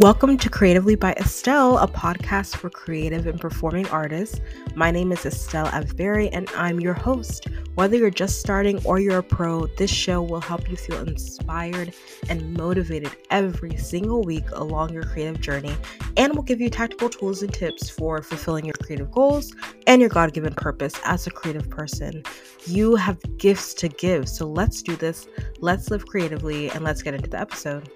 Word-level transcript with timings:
Welcome 0.00 0.38
to 0.38 0.50
Creatively 0.50 0.96
by 0.96 1.12
Estelle, 1.12 1.78
a 1.78 1.86
podcast 1.86 2.56
for 2.56 2.68
creative 2.68 3.28
and 3.28 3.40
performing 3.40 3.86
artists. 3.90 4.40
My 4.74 4.90
name 4.90 5.12
is 5.12 5.24
Estelle 5.24 5.68
Avberry, 5.68 6.30
and 6.32 6.50
I'm 6.56 6.80
your 6.80 6.94
host. 6.94 7.46
Whether 7.76 7.96
you're 7.96 8.10
just 8.10 8.40
starting 8.40 8.84
or 8.84 8.98
you're 8.98 9.18
a 9.18 9.22
pro, 9.22 9.68
this 9.78 9.92
show 9.92 10.20
will 10.20 10.40
help 10.40 10.68
you 10.68 10.76
feel 10.76 10.98
inspired 11.06 11.94
and 12.28 12.54
motivated 12.54 13.12
every 13.30 13.76
single 13.76 14.22
week 14.22 14.50
along 14.50 14.92
your 14.92 15.04
creative 15.04 15.40
journey 15.40 15.76
and 16.16 16.34
will 16.34 16.42
give 16.42 16.60
you 16.60 16.70
tactical 16.70 17.08
tools 17.08 17.44
and 17.44 17.54
tips 17.54 17.88
for 17.88 18.20
fulfilling 18.20 18.64
your 18.64 18.74
creative 18.82 19.12
goals 19.12 19.54
and 19.86 20.00
your 20.00 20.10
God 20.10 20.32
given 20.32 20.54
purpose 20.54 20.94
as 21.04 21.28
a 21.28 21.30
creative 21.30 21.70
person. 21.70 22.24
You 22.66 22.96
have 22.96 23.20
gifts 23.38 23.74
to 23.74 23.88
give, 23.88 24.28
so 24.28 24.44
let's 24.48 24.82
do 24.82 24.96
this. 24.96 25.28
Let's 25.60 25.88
live 25.88 26.04
creatively, 26.04 26.68
and 26.70 26.82
let's 26.82 27.02
get 27.02 27.14
into 27.14 27.30
the 27.30 27.38
episode. 27.38 27.88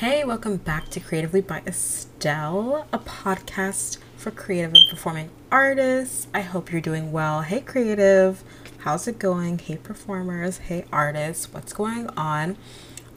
Hey, 0.00 0.24
welcome 0.24 0.56
back 0.56 0.88
to 0.92 0.98
Creatively 0.98 1.42
by 1.42 1.60
Estelle, 1.66 2.86
a 2.90 2.98
podcast 2.98 3.98
for 4.16 4.30
creative 4.30 4.72
and 4.72 4.88
performing 4.88 5.28
artists. 5.52 6.26
I 6.32 6.40
hope 6.40 6.72
you're 6.72 6.80
doing 6.80 7.12
well. 7.12 7.42
Hey, 7.42 7.60
creative, 7.60 8.42
how's 8.78 9.06
it 9.06 9.18
going? 9.18 9.58
Hey, 9.58 9.76
performers. 9.76 10.56
Hey, 10.56 10.86
artists, 10.90 11.52
what's 11.52 11.74
going 11.74 12.08
on? 12.16 12.56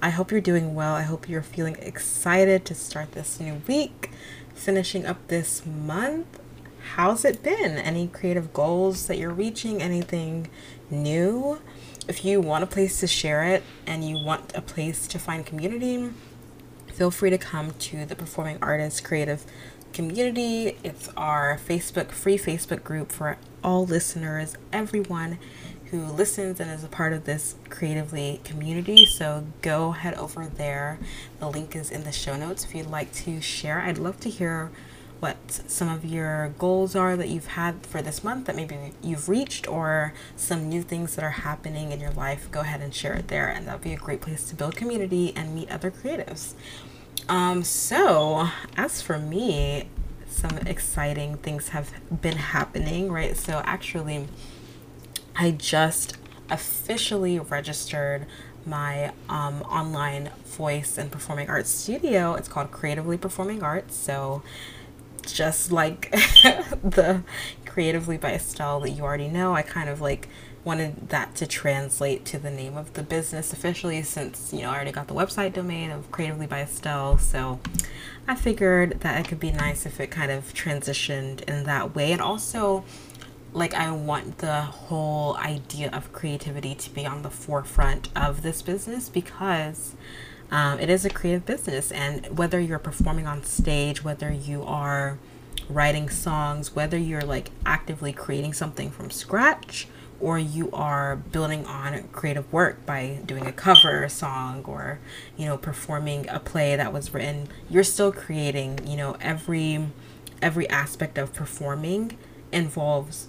I 0.02 0.10
hope 0.10 0.30
you're 0.30 0.42
doing 0.42 0.76
well. 0.76 0.94
I 0.94 1.04
hope 1.04 1.30
you're 1.30 1.42
feeling 1.42 1.78
excited 1.80 2.66
to 2.66 2.76
start 2.76 3.14
this 3.14 3.40
new 3.40 3.62
week, 3.66 4.12
finishing 4.54 5.06
up 5.06 5.26
this 5.30 5.66
month. 5.66 6.42
How's 6.96 7.24
it 7.24 7.42
been? 7.42 7.78
Any 7.78 8.08
creative 8.10 8.52
goals 8.52 9.08
that 9.08 9.18
you're 9.18 9.32
reaching? 9.32 9.82
Anything 9.82 10.50
new? 10.92 11.62
If 12.10 12.26
you 12.26 12.42
want 12.42 12.66
a 12.66 12.68
place 12.68 13.00
to 13.00 13.08
share 13.08 13.46
it 13.46 13.64
and 13.88 14.04
you 14.04 14.22
want 14.22 14.52
a 14.54 14.62
place 14.62 15.08
to 15.08 15.18
find 15.18 15.46
community, 15.46 16.10
feel 16.94 17.10
free 17.10 17.32
to 17.32 17.40
come 17.40 17.72
to 17.72 18.06
the 18.06 18.16
Performing 18.16 18.60
Artists 18.62 19.02
Creative 19.02 19.44
Community. 19.94 20.78
It's 20.84 21.10
our 21.18 21.58
Facebook, 21.58 22.12
free 22.12 22.38
Facebook 22.38 22.84
group 22.84 23.12
for 23.12 23.38
all 23.64 23.86
listeners, 23.86 24.56
everyone 24.72 25.40
who 25.86 26.06
listens 26.06 26.60
and 26.60 26.70
is 26.70 26.84
a 26.84 26.88
part 26.88 27.12
of 27.12 27.26
this 27.26 27.56
creatively 27.70 28.42
community. 28.44 29.08
So 29.08 29.46
go 29.64 29.92
head 29.92 30.14
over 30.16 30.46
there. 30.46 31.00
The 31.40 31.50
link 31.50 31.76
is 31.76 31.90
in 31.90 32.04
the 32.04 32.12
show 32.12 32.38
notes 32.38 32.64
if 32.64 32.76
you'd 32.76 32.86
like 32.86 33.12
to 33.14 33.42
share. 33.42 33.80
I'd 33.80 33.98
love 33.98 34.20
to 34.22 34.30
hear 34.30 34.70
what 35.24 35.62
some 35.68 35.88
of 35.88 36.04
your 36.04 36.50
goals 36.60 36.98
are 36.98 37.16
that 37.16 37.30
you've 37.30 37.48
had 37.48 37.86
for 37.86 38.02
this 38.02 38.26
month 38.26 38.46
that 38.46 38.58
maybe 38.58 38.78
you've 39.02 39.30
reached 39.30 39.66
or 39.70 40.14
some 40.36 40.68
new 40.68 40.82
things 40.82 41.16
that 41.16 41.24
are 41.24 41.30
happening 41.30 41.94
in 41.94 42.02
your 42.02 42.12
life. 42.12 42.52
Go 42.52 42.60
ahead 42.60 42.82
and 42.82 42.94
share 42.94 43.14
it 43.14 43.30
there, 43.30 43.48
and 43.48 43.66
that'd 43.66 43.80
be 43.80 43.94
a 43.94 43.98
great 43.98 44.20
place 44.20 44.44
to 44.50 44.56
build 44.56 44.76
community 44.76 45.32
and 45.34 45.56
meet 45.56 45.72
other 45.72 45.90
creatives. 45.90 46.56
Um, 47.30 47.64
so 47.64 48.50
as 48.76 49.02
for 49.02 49.18
me, 49.18 49.88
some 50.28 50.58
exciting 50.66 51.38
things 51.38 51.70
have 51.70 51.90
been 52.22 52.36
happening, 52.36 53.10
right? 53.10 53.38
So 53.38 53.62
actually, 53.64 54.28
I 55.38 55.52
just 55.52 56.18
officially 56.50 57.40
registered 57.40 58.26
my 58.66 59.14
um, 59.30 59.62
online 59.64 60.32
voice 60.46 60.98
and 60.98 61.10
performing 61.10 61.50
arts 61.50 61.70
studio. 61.70 62.34
It's 62.34 62.50
called 62.50 62.72
Creatively 62.72 63.18
Performing 63.18 63.64
Arts. 63.64 63.96
So 63.96 64.44
just 65.32 65.72
like 65.72 66.12
the 66.84 67.24
Creatively 67.66 68.18
by 68.18 68.34
Estelle 68.34 68.82
that 68.82 68.92
you 68.92 69.04
already 69.04 69.28
know, 69.28 69.56
I 69.56 69.64
kind 69.64 69.90
of 69.90 70.00
like 70.00 70.28
wanted 70.64 71.10
that 71.10 71.36
to 71.36 71.48
translate 71.48 72.24
to 72.26 72.38
the 72.38 72.52
name 72.52 72.78
of 72.78 72.94
the 72.94 73.04
business 73.04 73.52
officially 73.52 74.02
since 74.02 74.54
you 74.54 74.62
know 74.62 74.70
I 74.70 74.76
already 74.76 74.92
got 74.92 75.08
the 75.08 75.14
website 75.14 75.54
domain 75.54 75.92
of 75.92 76.10
Creatively 76.12 76.48
by 76.48 76.62
Estelle 76.62 77.18
so 77.18 77.60
I 78.28 78.36
figured 78.36 79.02
that 79.02 79.20
it 79.20 79.28
could 79.28 79.40
be 79.40 79.52
nice 79.52 79.86
if 79.86 80.00
it 80.00 80.12
kind 80.12 80.32
of 80.32 80.54
transitioned 80.54 81.42
in 81.44 81.66
that 81.66 81.96
way. 81.96 82.12
And 82.12 82.22
also 82.22 82.86
like 83.54 83.74
I 83.74 83.92
want 83.92 84.40
the 84.40 84.62
whole 84.62 85.38
idea 85.38 85.90
of 85.92 86.12
creativity 86.14 86.74
to 86.76 86.90
be 86.90 87.06
on 87.06 87.22
the 87.22 87.30
forefront 87.30 88.10
of 88.16 88.42
this 88.42 88.62
business 88.62 89.10
because 89.10 89.96
um, 90.54 90.80
it 90.80 90.88
is 90.88 91.04
a 91.04 91.10
creative 91.10 91.48
business 91.48 91.92
and 91.92 92.38
whether 92.38 92.60
you're 92.60 92.80
performing 92.80 93.26
on 93.26 93.44
stage 93.44 94.04
whether 94.04 94.32
you 94.32 94.64
are 94.64 95.18
writing 95.68 96.10
songs 96.10 96.76
whether 96.76 96.98
you're 96.98 97.22
like 97.22 97.50
actively 97.66 98.14
creating 98.14 98.54
something 98.54 98.92
from 98.92 99.10
scratch 99.10 99.88
or 100.20 100.38
you 100.38 100.70
are 100.72 101.16
building 101.16 101.66
on 101.66 102.04
creative 102.12 102.52
work 102.54 102.86
by 102.86 103.20
doing 103.26 103.48
a 103.48 103.52
cover 103.52 104.08
song 104.08 104.64
or 104.66 105.00
you 105.36 105.46
know 105.46 105.58
performing 105.58 106.30
a 106.30 106.40
play 106.40 106.76
that 106.76 106.94
was 106.94 107.14
written 107.14 107.48
you're 107.70 107.84
still 107.84 108.12
creating 108.12 108.80
you 108.86 108.96
know 108.96 109.18
every 109.20 109.88
every 110.42 110.70
aspect 110.70 111.18
of 111.18 111.34
performing 111.34 112.16
involves 112.52 113.28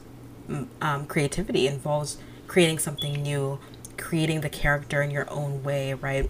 um, 0.83 1.07
creativity 1.07 1.67
involves 1.67 2.19
creating 2.47 2.79
something 2.79 3.23
new 3.23 3.59
creating 3.97 4.43
the 4.43 4.51
character 4.51 5.01
in 5.01 5.11
your 5.11 5.29
own 5.31 5.63
way 5.63 5.95
right 5.95 6.29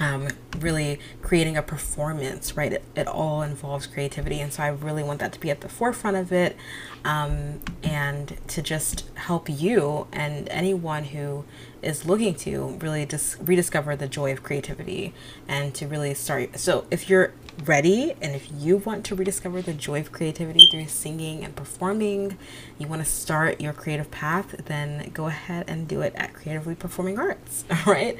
um, 0.00 0.28
really 0.60 1.00
creating 1.22 1.56
a 1.56 1.62
performance, 1.62 2.56
right? 2.56 2.72
It, 2.72 2.84
it, 2.94 3.06
all 3.08 3.42
involves 3.42 3.86
creativity. 3.86 4.40
And 4.40 4.52
so 4.52 4.62
I 4.62 4.68
really 4.68 5.02
want 5.02 5.20
that 5.20 5.32
to 5.32 5.40
be 5.40 5.50
at 5.50 5.60
the 5.60 5.68
forefront 5.68 6.16
of 6.16 6.32
it 6.32 6.56
um, 7.04 7.60
and 7.82 8.36
to 8.48 8.62
just 8.62 9.08
help 9.14 9.48
you 9.48 10.06
and 10.12 10.48
anyone 10.50 11.04
who 11.04 11.44
is 11.82 12.06
looking 12.06 12.34
to 12.34 12.78
really 12.80 13.06
just 13.06 13.38
rediscover 13.40 13.96
the 13.96 14.08
joy 14.08 14.32
of 14.32 14.42
creativity 14.42 15.14
and 15.48 15.74
to 15.74 15.86
really 15.86 16.14
start. 16.14 16.58
So 16.58 16.86
if 16.90 17.08
you're 17.10 17.32
ready 17.64 18.14
and 18.20 18.34
if 18.34 18.48
you 18.54 18.76
want 18.78 19.04
to 19.06 19.14
rediscover 19.14 19.62
the 19.62 19.72
joy 19.72 20.00
of 20.00 20.12
creativity 20.12 20.68
through 20.70 20.86
singing 20.86 21.44
and 21.44 21.54
performing, 21.56 22.38
you 22.78 22.86
want 22.86 23.02
to 23.02 23.10
start 23.10 23.60
your 23.60 23.72
creative 23.72 24.10
path, 24.10 24.54
then 24.66 25.10
go 25.12 25.26
ahead 25.26 25.64
and 25.68 25.88
do 25.88 26.00
it 26.00 26.12
at 26.16 26.34
Creatively 26.34 26.74
Performing 26.74 27.18
Arts. 27.18 27.64
All 27.70 27.92
right. 27.92 28.16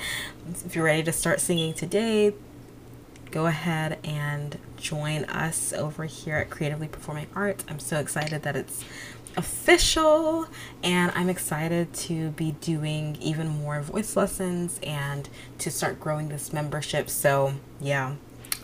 If 0.65 0.75
you're 0.75 0.85
ready 0.85 1.03
to 1.05 1.13
start 1.13 1.41
singing 1.41 1.75
today, 1.75 2.35
go 3.31 3.47
ahead 3.47 3.99
and 4.05 4.59
join 4.77 5.25
us 5.25 5.73
over 5.73 6.05
here 6.05 6.37
at 6.37 6.51
Creatively 6.51 6.89
Performing 6.89 7.27
Arts. 7.35 7.65
I'm 7.69 7.79
so 7.79 7.99
excited 7.99 8.43
that 8.43 8.57
it's 8.57 8.85
official 9.37 10.49
and 10.83 11.13
I'm 11.15 11.29
excited 11.29 11.93
to 11.95 12.31
be 12.31 12.53
doing 12.61 13.17
even 13.21 13.49
more 13.49 13.81
voice 13.83 14.17
lessons 14.17 14.81
and 14.83 15.29
to 15.59 15.71
start 15.71 16.01
growing 16.01 16.29
this 16.29 16.53
membership. 16.53 17.09
So, 17.09 17.55
yeah, 17.81 18.15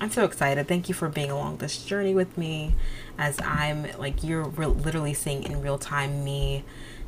I'm 0.00 0.10
so 0.10 0.24
excited. 0.24 0.66
Thank 0.66 0.88
you 0.88 0.94
for 0.94 1.08
being 1.08 1.30
along 1.30 1.58
this 1.58 1.84
journey 1.84 2.14
with 2.14 2.36
me 2.36 2.74
as 3.16 3.40
I'm 3.40 3.86
like, 3.98 4.24
you're 4.24 4.44
re- 4.44 4.66
literally 4.66 5.14
seeing 5.14 5.44
in 5.44 5.62
real 5.62 5.78
time 5.78 6.24
me 6.24 6.64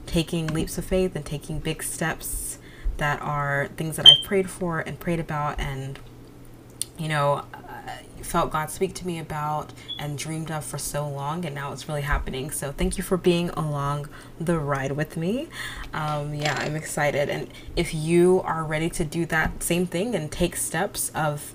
taking 0.06 0.46
leaps 0.46 0.78
of 0.78 0.84
faith 0.84 1.16
and 1.16 1.24
taking 1.24 1.58
big 1.58 1.82
steps 1.82 2.58
that 2.98 3.20
are 3.20 3.68
things 3.76 3.96
that 3.96 4.06
I've 4.06 4.24
prayed 4.24 4.48
for 4.48 4.80
and 4.80 4.98
prayed 4.98 5.20
about 5.20 5.58
and, 5.58 5.98
you 6.96 7.08
know, 7.08 7.44
felt 8.26 8.50
God 8.50 8.70
speak 8.70 8.94
to 8.94 9.06
me 9.06 9.18
about 9.18 9.72
and 9.98 10.18
dreamed 10.18 10.50
of 10.50 10.64
for 10.64 10.78
so 10.78 11.08
long, 11.08 11.44
and 11.44 11.54
now 11.54 11.72
it's 11.72 11.88
really 11.88 12.02
happening. 12.02 12.50
So, 12.50 12.72
thank 12.72 12.98
you 12.98 13.04
for 13.04 13.16
being 13.16 13.50
along 13.50 14.08
the 14.38 14.58
ride 14.58 14.92
with 14.92 15.16
me. 15.16 15.48
Um, 15.94 16.34
yeah, 16.34 16.56
I'm 16.58 16.76
excited. 16.76 17.28
And 17.30 17.48
if 17.76 17.94
you 17.94 18.42
are 18.44 18.64
ready 18.64 18.90
to 18.90 19.04
do 19.04 19.26
that 19.26 19.62
same 19.62 19.86
thing 19.86 20.14
and 20.14 20.30
take 20.30 20.56
steps 20.56 21.10
of 21.14 21.54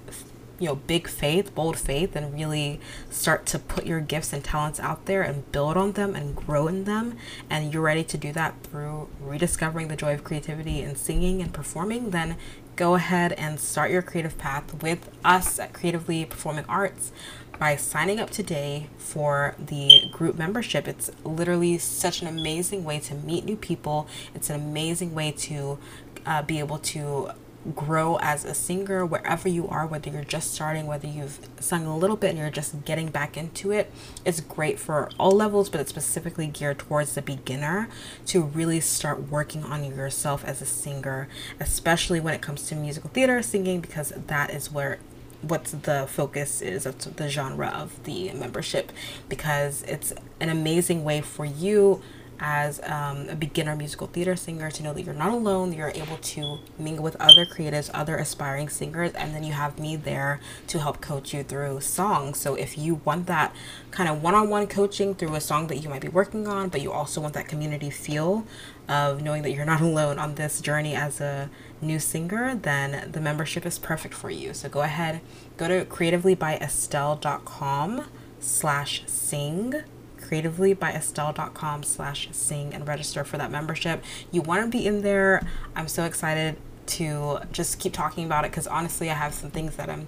you 0.62 0.68
know, 0.68 0.76
big 0.76 1.08
faith, 1.08 1.56
bold 1.56 1.76
faith, 1.76 2.16
and 2.16 2.34
really 2.34 2.80
start 3.10 3.48
to 3.48 3.58
put 3.58 3.88
your 3.88 4.00
gifts 4.00 4.32
and 4.32 4.44
talents 4.44 4.80
out 4.80 5.08
there 5.08 5.24
and 5.24 5.52
build 5.52 5.76
on 5.76 5.94
them 5.94 6.16
and 6.16 6.36
grow 6.36 6.68
in 6.68 6.84
them. 6.84 7.18
And 7.50 7.74
you're 7.74 7.82
ready 7.82 8.04
to 8.04 8.18
do 8.18 8.32
that 8.34 8.62
through 8.64 9.10
rediscovering 9.20 9.88
the 9.88 9.96
joy 9.96 10.14
of 10.14 10.24
creativity 10.24 10.82
and 10.82 10.96
singing 10.96 11.42
and 11.42 11.52
performing, 11.52 12.12
then 12.12 12.38
go 12.76 12.94
ahead 12.94 13.34
and 13.34 13.60
start 13.60 13.90
your 13.90 14.04
creative 14.04 14.38
path 14.38 14.84
with 14.84 15.10
us 15.26 15.58
at 15.60 15.74
Creatively 15.74 16.26
Performing 16.26 16.66
Arts 16.70 17.12
by 17.60 17.76
signing 17.76 18.20
up 18.20 18.30
today 18.30 18.88
for 18.98 19.56
the 19.58 20.10
group 20.12 20.38
membership. 20.38 20.88
It's 20.88 21.10
literally 21.24 21.80
such 21.80 22.22
an 22.22 22.28
amazing 22.28 22.84
way 22.84 23.00
to 23.00 23.16
meet 23.16 23.46
new 23.46 23.56
people. 23.56 24.08
It's 24.36 24.52
an 24.52 24.56
amazing 24.56 25.16
way 25.16 25.32
to 25.32 25.80
uh, 26.26 26.44
be 26.44 26.60
able 26.60 26.78
to 26.78 27.32
grow 27.76 28.18
as 28.22 28.44
a 28.44 28.54
singer 28.54 29.06
wherever 29.06 29.48
you 29.48 29.68
are, 29.68 29.86
whether 29.86 30.10
you're 30.10 30.24
just 30.24 30.54
starting, 30.54 30.88
whether 30.88 31.08
you've 31.08 31.40
sung 31.60 31.86
a 31.86 31.96
little 31.96 32.16
bit 32.16 32.32
and 32.32 32.40
you're 32.40 32.50
just 32.50 32.86
getting 32.86 33.10
back 33.10 33.38
into 33.38 33.72
it. 33.72 33.92
It's 34.26 34.40
great 34.40 34.80
for 34.80 35.10
all 35.20 35.32
levels, 35.32 35.70
but 35.70 35.80
it's 35.80 35.90
specifically 35.90 36.48
geared 36.48 36.80
towards 36.80 37.14
the 37.16 37.22
beginner 37.22 37.88
to 38.28 38.42
really 38.42 38.80
start 38.80 39.30
working 39.30 39.64
on 39.64 39.84
yourself 39.84 40.44
as 40.44 40.62
a 40.62 40.66
singer, 40.66 41.28
especially 41.60 42.20
when 42.20 42.34
it 42.34 42.42
comes 42.42 42.68
to 42.68 42.76
musical 42.76 43.10
theater 43.10 43.42
singing, 43.42 43.82
because 43.82 44.12
that 44.28 44.50
is 44.50 44.72
where 44.72 45.00
what's 45.42 45.72
the 45.72 46.06
focus 46.08 46.62
is 46.62 46.86
of 46.86 47.16
the 47.16 47.28
genre 47.28 47.68
of 47.68 48.04
the 48.04 48.32
membership 48.34 48.92
because 49.28 49.82
it's 49.84 50.14
an 50.40 50.50
amazing 50.50 51.04
way 51.04 51.20
for 51.20 51.46
you 51.46 52.00
as 52.42 52.82
um, 52.84 53.30
a 53.30 53.36
beginner 53.36 53.76
musical 53.76 54.08
theater 54.08 54.36
singer 54.36 54.72
to 54.72 54.82
know 54.82 54.94
that 54.94 55.04
you're 55.04 55.14
not 55.14 55.32
alone, 55.32 55.72
you're 55.72 55.92
able 55.94 56.18
to 56.18 56.58
mingle 56.80 57.04
with 57.04 57.16
other 57.18 57.46
creatives, 57.46 57.92
other 57.94 58.18
aspiring 58.18 58.68
singers, 58.68 59.12
and 59.14 59.36
then 59.36 59.44
you 59.44 59.54
have 59.54 59.78
me 59.78 59.96
there 59.96 60.40
to 60.66 60.80
help 60.80 61.02
coach 61.02 61.36
you 61.36 61.44
through 61.44 61.80
songs. 61.82 62.40
So 62.40 62.56
if 62.56 62.80
you 62.80 62.96
want 63.06 63.28
that 63.28 63.54
kind 63.92 64.10
of 64.10 64.24
one 64.24 64.34
on 64.34 64.50
one 64.50 64.66
coaching 64.66 65.14
through 65.14 65.36
a 65.36 65.42
song 65.42 65.68
that 65.68 65.78
you 65.78 65.90
might 65.90 66.02
be 66.02 66.08
working 66.08 66.48
on, 66.48 66.70
but 66.70 66.82
you 66.82 66.92
also 66.92 67.22
want 67.22 67.36
that 67.36 67.48
community 67.48 67.92
feel 67.92 68.48
of 68.90 69.22
knowing 69.22 69.44
that 69.44 69.52
you're 69.52 69.64
not 69.64 69.82
alone 69.82 70.18
on 70.18 70.34
this 70.34 70.62
journey 70.62 70.96
as 70.96 71.22
a 71.22 71.48
new 71.80 72.00
singer, 72.00 72.56
then 72.56 73.12
the 73.12 73.22
membership 73.22 73.68
is 73.68 73.78
perfect 73.78 74.16
for 74.16 74.32
you. 74.32 74.56
So 74.56 74.68
go 74.68 74.82
ahead, 74.82 75.22
go 75.58 75.68
to 75.68 75.86
creativelybyestelle.com 75.86 78.06
slash 78.40 79.04
sing 79.06 79.84
creativelybyestelle.com 80.32 81.84
slash 81.84 82.30
sing 82.32 82.74
and 82.74 82.88
register 82.88 83.24
for 83.24 83.38
that 83.38 83.52
membership. 83.52 84.04
You 84.32 84.42
want 84.42 84.64
to 84.64 84.78
be 84.78 84.86
in 84.88 85.02
there. 85.02 85.46
I'm 85.76 85.88
so 85.88 86.06
excited 86.06 86.58
to 86.88 87.40
just 87.52 87.80
keep 87.80 87.94
talking 87.94 88.26
about 88.26 88.46
it 88.46 88.52
because 88.52 88.68
honestly, 88.68 89.10
I 89.10 89.16
have 89.16 89.34
some 89.34 89.52
things 89.52 89.76
that 89.76 89.90
I'm 89.90 90.08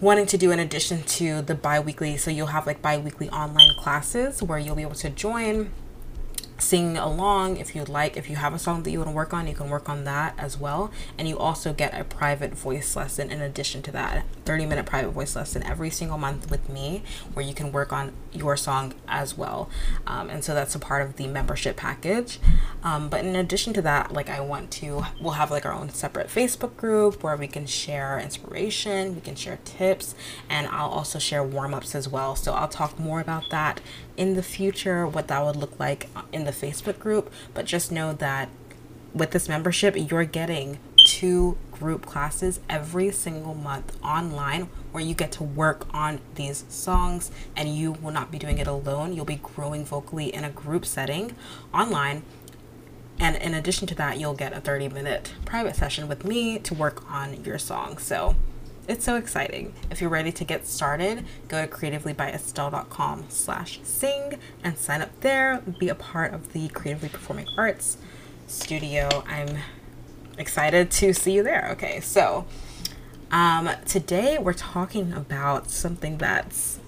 wanting 0.00 0.26
to 0.26 0.36
do 0.36 0.50
in 0.50 0.58
addition 0.58 1.02
to 1.04 1.42
the 1.42 1.54
bi-weekly 1.54 2.16
so 2.16 2.28
you'll 2.28 2.48
have 2.48 2.66
like 2.66 2.82
bi-weekly 2.82 3.30
online 3.30 3.72
classes 3.78 4.42
where 4.42 4.58
you'll 4.58 4.74
be 4.74 4.82
able 4.82 4.96
to 4.96 5.08
join 5.08 5.70
sing 6.62 6.96
along 6.96 7.56
if 7.56 7.74
you'd 7.74 7.88
like. 7.88 8.16
If 8.16 8.30
you 8.30 8.36
have 8.36 8.54
a 8.54 8.58
song 8.58 8.82
that 8.84 8.90
you 8.90 8.98
want 8.98 9.10
to 9.10 9.14
work 9.14 9.34
on, 9.34 9.46
you 9.46 9.54
can 9.54 9.68
work 9.68 9.88
on 9.88 10.04
that 10.04 10.34
as 10.38 10.58
well. 10.58 10.90
And 11.18 11.28
you 11.28 11.38
also 11.38 11.72
get 11.72 11.98
a 11.98 12.04
private 12.04 12.54
voice 12.54 12.94
lesson 12.96 13.30
in 13.30 13.40
addition 13.40 13.82
to 13.82 13.92
that 13.92 14.24
30 14.44 14.66
minute 14.66 14.86
private 14.86 15.10
voice 15.10 15.36
lesson 15.36 15.62
every 15.62 15.90
single 15.90 16.18
month 16.18 16.50
with 16.50 16.68
me 16.68 17.02
where 17.34 17.44
you 17.44 17.54
can 17.54 17.72
work 17.72 17.92
on 17.92 18.12
your 18.32 18.56
song 18.56 18.94
as 19.08 19.36
well. 19.36 19.68
Um, 20.06 20.30
and 20.30 20.44
so 20.44 20.54
that's 20.54 20.74
a 20.74 20.78
part 20.78 21.02
of 21.02 21.16
the 21.16 21.26
membership 21.26 21.76
package. 21.76 22.38
Um, 22.82 23.08
but 23.08 23.24
in 23.24 23.36
addition 23.36 23.72
to 23.74 23.82
that, 23.82 24.12
like 24.12 24.28
I 24.28 24.40
want 24.40 24.70
to, 24.72 25.04
we'll 25.20 25.32
have 25.32 25.50
like 25.50 25.66
our 25.66 25.72
own 25.72 25.90
separate 25.90 26.28
Facebook 26.28 26.76
group 26.76 27.22
where 27.22 27.36
we 27.36 27.46
can 27.46 27.66
share 27.66 28.18
inspiration, 28.18 29.14
we 29.14 29.20
can 29.20 29.34
share 29.34 29.58
tips, 29.64 30.14
and 30.48 30.66
I'll 30.68 30.88
also 30.88 31.18
share 31.18 31.42
warm 31.42 31.74
ups 31.74 31.94
as 31.94 32.08
well. 32.08 32.36
So 32.36 32.52
I'll 32.52 32.68
talk 32.68 32.98
more 32.98 33.20
about 33.20 33.50
that 33.50 33.80
in 34.16 34.34
the 34.34 34.42
future, 34.42 35.06
what 35.06 35.28
that 35.28 35.44
would 35.44 35.56
look 35.56 35.78
like 35.78 36.08
in 36.32 36.44
the 36.44 36.50
Facebook 36.50 36.98
group. 36.98 37.32
But 37.54 37.66
just 37.66 37.90
know 37.90 38.12
that 38.14 38.48
with 39.14 39.30
this 39.30 39.48
membership, 39.48 39.94
you're 39.96 40.24
getting 40.24 40.78
two 41.04 41.56
group 41.70 42.06
classes 42.06 42.60
every 42.68 43.10
single 43.10 43.54
month 43.54 43.96
online 44.04 44.68
where 44.92 45.02
you 45.02 45.14
get 45.14 45.32
to 45.32 45.42
work 45.42 45.86
on 45.92 46.20
these 46.36 46.64
songs 46.68 47.30
and 47.56 47.74
you 47.74 47.92
will 47.92 48.12
not 48.12 48.30
be 48.30 48.38
doing 48.38 48.58
it 48.58 48.66
alone. 48.66 49.12
You'll 49.12 49.24
be 49.24 49.40
growing 49.42 49.84
vocally 49.84 50.32
in 50.32 50.44
a 50.44 50.50
group 50.50 50.86
setting 50.86 51.34
online. 51.74 52.22
And 53.18 53.36
in 53.36 53.54
addition 53.54 53.86
to 53.88 53.94
that, 53.96 54.18
you'll 54.18 54.34
get 54.34 54.52
a 54.52 54.60
30 54.60 54.88
minute 54.88 55.34
private 55.44 55.76
session 55.76 56.08
with 56.08 56.24
me 56.24 56.58
to 56.60 56.74
work 56.74 57.10
on 57.10 57.44
your 57.44 57.58
song. 57.58 57.98
So 57.98 58.36
it's 58.88 59.04
so 59.04 59.16
exciting. 59.16 59.74
If 59.90 60.00
you're 60.00 60.10
ready 60.10 60.32
to 60.32 60.44
get 60.44 60.66
started, 60.66 61.24
go 61.48 61.64
to 61.64 61.70
creativelybyestelle.com 61.70 63.26
slash 63.28 63.80
sing 63.82 64.38
and 64.64 64.76
sign 64.76 65.02
up 65.02 65.20
there. 65.20 65.62
Be 65.78 65.88
a 65.88 65.94
part 65.94 66.34
of 66.34 66.52
the 66.52 66.68
Creatively 66.68 67.08
Performing 67.08 67.46
Arts 67.56 67.96
studio. 68.46 69.22
I'm 69.26 69.58
excited 70.36 70.90
to 70.92 71.12
see 71.12 71.32
you 71.32 71.42
there. 71.42 71.68
Okay, 71.72 72.00
so 72.00 72.44
um, 73.30 73.70
today 73.86 74.38
we're 74.38 74.52
talking 74.52 75.12
about 75.12 75.70
something 75.70 76.18
that's 76.18 76.80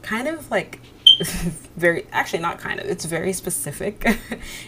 kind 0.00 0.28
of 0.28 0.50
like 0.50 0.80
very 1.76 2.06
actually 2.12 2.38
not 2.40 2.58
kind 2.58 2.80
of 2.80 2.86
it's 2.86 3.04
very 3.04 3.32
specific. 3.32 4.06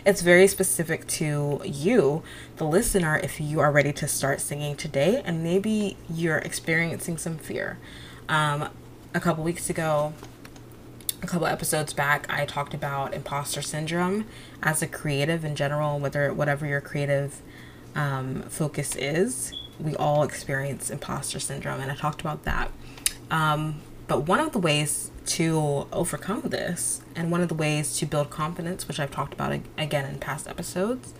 It's 0.06 0.20
very 0.20 0.46
specific 0.46 1.06
to 1.18 1.60
you 1.64 2.22
the 2.56 2.64
listener 2.64 3.18
if 3.22 3.40
you 3.40 3.60
are 3.60 3.72
ready 3.72 3.92
to 3.94 4.06
start 4.06 4.40
singing 4.40 4.76
today 4.76 5.22
and 5.24 5.42
maybe 5.42 5.96
you're 6.08 6.38
experiencing 6.38 7.16
some 7.18 7.38
fear. 7.38 7.78
Um, 8.28 8.68
a 9.14 9.20
couple 9.20 9.44
weeks 9.44 9.70
ago 9.70 10.12
a 11.22 11.26
couple 11.26 11.46
episodes 11.46 11.92
back 11.94 12.26
i 12.28 12.44
talked 12.44 12.74
about 12.74 13.14
imposter 13.14 13.62
syndrome 13.62 14.26
as 14.62 14.82
a 14.82 14.86
creative 14.86 15.44
in 15.44 15.54
general 15.54 15.98
whether 15.98 16.32
whatever 16.34 16.66
your 16.66 16.80
creative 16.80 17.40
um, 17.94 18.42
focus 18.48 18.96
is. 18.96 19.52
We 19.78 19.94
all 19.96 20.22
experience 20.22 20.90
imposter 20.90 21.40
syndrome 21.40 21.80
and 21.80 21.90
i 21.90 21.94
talked 21.94 22.20
about 22.20 22.44
that. 22.44 22.70
Um, 23.30 23.80
but 24.06 24.26
one 24.26 24.40
of 24.40 24.52
the 24.52 24.58
ways 24.58 25.10
to 25.26 25.86
overcome 25.92 26.42
this, 26.42 27.00
and 27.14 27.30
one 27.30 27.40
of 27.40 27.48
the 27.48 27.54
ways 27.54 27.96
to 27.98 28.06
build 28.06 28.30
confidence, 28.30 28.86
which 28.86 29.00
I've 29.00 29.10
talked 29.10 29.32
about 29.32 29.58
again 29.78 30.04
in 30.04 30.18
past 30.18 30.46
episodes, 30.46 31.14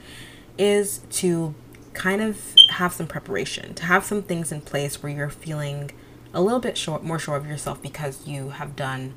is 0.59 1.01
to 1.11 1.55
kind 1.95 2.21
of 2.21 2.55
have 2.71 2.93
some 2.93 3.07
preparation, 3.07 3.75
to 3.75 3.85
have 3.85 4.05
some 4.05 4.23
things 4.23 4.53
in 4.53 4.61
place 4.61 5.03
where 5.03 5.11
you're 5.11 5.31
feeling 5.31 5.91
a 6.35 6.43
little 6.43 6.61
bit 6.61 6.77
short, 6.77 7.03
more 7.03 7.19
sure 7.19 7.37
of 7.37 7.47
yourself 7.47 7.81
because 7.81 8.27
you 8.27 8.51
have 8.51 8.77
done 8.77 9.15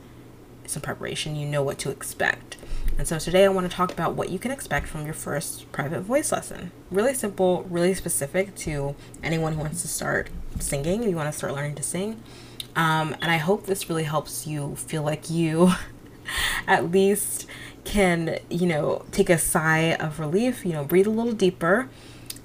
some 0.66 0.82
preparation, 0.82 1.36
you 1.36 1.48
know 1.48 1.64
what 1.64 1.78
to 1.80 1.90
expect. 1.90 2.58
And 2.98 3.08
so 3.08 3.20
today 3.20 3.46
I 3.46 3.50
want 3.50 3.70
to 3.70 3.76
talk 3.76 3.92
about 3.92 4.16
what 4.16 4.30
you 4.30 4.40
can 4.40 4.52
expect 4.52 4.88
from 4.88 5.06
your 5.06 5.14
first 5.14 5.72
private 5.72 6.02
voice 6.02 6.32
lesson. 6.32 6.72
Really 6.92 7.14
simple, 7.14 7.64
really 7.70 7.94
specific 7.94 8.56
to 8.56 8.96
anyone 9.24 9.54
who 9.54 9.62
wants 9.62 9.82
to 9.82 9.88
start 9.88 10.30
singing, 10.60 11.04
if 11.04 11.10
you 11.10 11.16
want 11.16 11.32
to 11.32 11.38
start 11.38 11.54
learning 11.54 11.76
to 11.76 11.84
sing. 11.84 12.22
Um, 12.78 13.16
and 13.22 13.32
I 13.32 13.38
hope 13.38 13.66
this 13.66 13.90
really 13.90 14.04
helps 14.04 14.46
you 14.46 14.76
feel 14.76 15.02
like 15.02 15.32
you 15.32 15.72
at 16.68 16.92
least 16.92 17.48
can, 17.84 18.38
you 18.50 18.68
know, 18.68 19.04
take 19.12 19.32
a 19.32 19.38
sigh 19.40 19.96
of 19.96 20.20
relief, 20.20 20.64
you 20.64 20.74
know, 20.74 20.84
breathe 20.84 21.08
a 21.08 21.10
little 21.10 21.34
deeper 21.34 21.90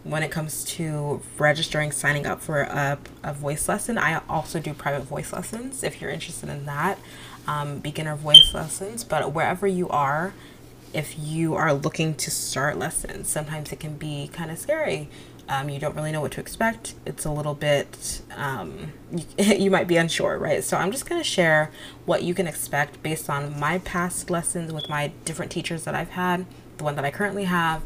when 0.04 0.22
it 0.22 0.30
comes 0.30 0.64
to 0.64 1.20
registering, 1.38 1.92
signing 1.92 2.26
up 2.26 2.40
for 2.40 2.62
a, 2.62 2.98
a 3.22 3.34
voice 3.34 3.68
lesson. 3.68 3.98
I 3.98 4.22
also 4.26 4.58
do 4.58 4.72
private 4.72 5.02
voice 5.02 5.34
lessons 5.34 5.84
if 5.84 6.00
you're 6.00 6.10
interested 6.10 6.48
in 6.48 6.64
that, 6.64 6.98
um, 7.46 7.80
beginner 7.80 8.16
voice 8.16 8.52
lessons. 8.54 9.04
But 9.04 9.34
wherever 9.34 9.66
you 9.66 9.88
are, 9.90 10.32
if 10.94 11.18
you 11.18 11.54
are 11.56 11.74
looking 11.74 12.14
to 12.14 12.30
start 12.30 12.78
lessons, 12.78 13.28
sometimes 13.28 13.70
it 13.70 13.80
can 13.80 13.96
be 13.96 14.30
kind 14.32 14.50
of 14.50 14.58
scary 14.58 15.10
um, 15.52 15.68
you 15.68 15.78
don't 15.78 15.94
really 15.94 16.12
know 16.12 16.22
what 16.22 16.32
to 16.32 16.40
expect. 16.40 16.94
It's 17.04 17.26
a 17.26 17.30
little 17.30 17.52
bit, 17.54 18.22
um, 18.34 18.92
you, 19.12 19.24
you 19.38 19.70
might 19.70 19.86
be 19.86 19.98
unsure, 19.98 20.38
right? 20.38 20.64
So 20.64 20.78
I'm 20.78 20.90
just 20.90 21.06
going 21.06 21.20
to 21.20 21.28
share 21.28 21.70
what 22.06 22.22
you 22.22 22.32
can 22.32 22.46
expect 22.46 23.02
based 23.02 23.28
on 23.28 23.60
my 23.60 23.78
past 23.78 24.30
lessons 24.30 24.72
with 24.72 24.88
my 24.88 25.12
different 25.26 25.52
teachers 25.52 25.84
that 25.84 25.94
I've 25.94 26.10
had, 26.10 26.46
the 26.78 26.84
one 26.84 26.96
that 26.96 27.04
I 27.04 27.10
currently 27.10 27.44
have, 27.44 27.82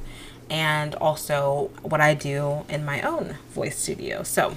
and 0.49 0.95
also 0.97 1.71
what 1.83 2.01
I 2.01 2.15
do 2.15 2.65
in 2.69 2.85
my 2.85 3.03
own 3.03 3.37
voice 3.51 3.77
studio. 3.77 4.23
So, 4.23 4.55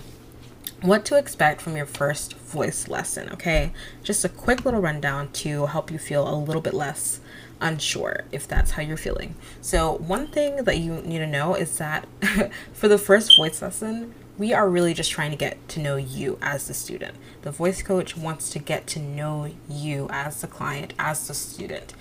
what 0.81 1.03
to 1.05 1.17
expect 1.17 1.61
from 1.61 1.75
your 1.75 1.87
first 1.87 2.35
voice 2.35 2.87
lesson, 2.87 3.29
okay? 3.31 3.73
Just 4.03 4.23
a 4.23 4.29
quick 4.29 4.63
little 4.65 4.81
rundown 4.81 5.31
to 5.33 5.65
help 5.65 5.91
you 5.91 5.97
feel 5.97 6.29
a 6.29 6.37
little 6.37 6.61
bit 6.61 6.73
less 6.73 7.19
unsure 7.61 8.25
if 8.31 8.47
that's 8.47 8.71
how 8.71 8.81
you're 8.81 8.97
feeling. 8.97 9.35
So, 9.61 9.93
one 9.97 10.27
thing 10.27 10.63
that 10.63 10.77
you 10.77 11.01
need 11.01 11.19
to 11.19 11.27
know 11.27 11.55
is 11.55 11.77
that 11.77 12.07
for 12.73 12.87
the 12.87 12.97
first 12.97 13.35
voice 13.35 13.61
lesson, 13.61 14.13
we 14.37 14.53
are 14.53 14.69
really 14.69 14.93
just 14.93 15.11
trying 15.11 15.31
to 15.31 15.37
get 15.37 15.67
to 15.69 15.81
know 15.81 15.97
you 15.97 16.37
as 16.41 16.67
the 16.67 16.73
student. 16.73 17.15
The 17.41 17.51
voice 17.51 17.81
coach 17.81 18.15
wants 18.15 18.49
to 18.51 18.59
get 18.59 18.87
to 18.87 18.99
know 18.99 19.51
you 19.69 20.07
as 20.11 20.41
the 20.41 20.47
client, 20.47 20.93
as 20.97 21.27
the 21.27 21.33
student. 21.33 21.93